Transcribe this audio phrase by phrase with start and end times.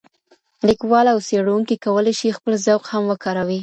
[0.67, 3.59] لیکوال او څېړونکي کولی شي خپل ذوق هم وکاروي.